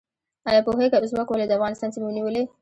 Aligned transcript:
ایا 0.49 0.61
پوهیږئ 0.65 0.97
ازبکو 1.01 1.31
ولې 1.33 1.45
د 1.47 1.51
افغانستان 1.57 1.89
سیمې 1.93 2.05
ونیولې؟ 2.07 2.43